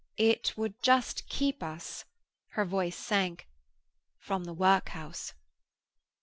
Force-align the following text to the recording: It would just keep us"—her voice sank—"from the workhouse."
It 0.17 0.57
would 0.57 0.81
just 0.81 1.29
keep 1.29 1.61
us"—her 1.61 2.65
voice 2.65 2.97
sank—"from 2.97 4.45
the 4.45 4.53
workhouse." 4.53 5.35